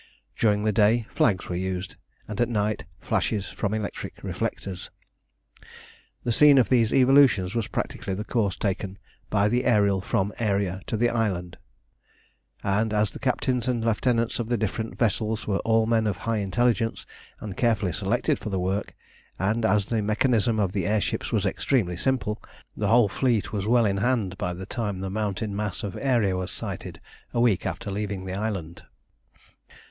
During 0.35 0.63
the 0.63 0.71
day 0.71 1.05
flags 1.13 1.47
were 1.47 1.55
used, 1.55 1.95
and 2.27 2.41
at 2.41 2.49
night 2.49 2.85
flashes 3.01 3.49
from 3.49 3.71
electric 3.71 4.23
reflectors. 4.23 4.89
The 6.23 6.31
scene 6.31 6.57
of 6.57 6.69
these 6.69 6.91
evolutions 6.91 7.53
was 7.53 7.67
practically 7.67 8.15
the 8.15 8.23
course 8.23 8.55
taken 8.55 8.97
by 9.29 9.47
the 9.47 9.63
Ariel 9.63 10.01
from 10.01 10.33
Aeria 10.39 10.81
to 10.87 10.97
the 10.97 11.09
island; 11.11 11.55
and 12.63 12.95
as 12.95 13.11
the 13.11 13.19
captains 13.19 13.67
and 13.67 13.85
lieutenants 13.85 14.39
of 14.39 14.49
the 14.49 14.57
different 14.57 14.97
vessels 14.97 15.45
were 15.45 15.59
all 15.59 15.85
men 15.85 16.07
of 16.07 16.17
high 16.25 16.37
intelligence, 16.39 17.05
and 17.39 17.55
carefully 17.55 17.93
selected 17.93 18.39
for 18.39 18.49
the 18.49 18.59
work, 18.59 18.95
and 19.37 19.63
as 19.63 19.85
the 19.85 20.01
mechanism 20.01 20.59
of 20.59 20.71
the 20.71 20.87
air 20.87 20.99
ships 20.99 21.31
was 21.31 21.45
extremely 21.45 21.95
simple, 21.95 22.41
the 22.75 22.87
whole 22.87 23.07
fleet 23.07 23.53
was 23.53 23.67
well 23.67 23.85
in 23.85 23.97
hand 23.97 24.35
by 24.39 24.51
the 24.51 24.65
time 24.65 24.99
the 24.99 25.11
mountain 25.11 25.55
mass 25.55 25.83
of 25.83 25.95
Aeria 25.97 26.35
was 26.35 26.49
sighted 26.49 26.99
a 27.35 27.39
week 27.39 27.67
after 27.67 27.91
leaving 27.91 28.25
the 28.25 28.33
island. 28.33 28.81